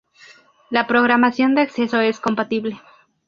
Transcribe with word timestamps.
La 0.71 0.87
programación 0.87 1.53
de 1.53 1.61
acceso 1.61 1.99
es 1.99 2.19
compatible. 2.19 2.81